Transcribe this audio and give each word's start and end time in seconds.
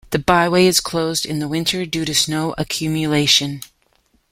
The 0.09 0.17
byway 0.17 0.65
is 0.65 0.79
closed 0.79 1.27
in 1.27 1.37
the 1.37 1.47
winter 1.47 1.85
due 1.85 2.05
to 2.05 2.15
snow 2.15 2.55
accumulation. 2.57 3.61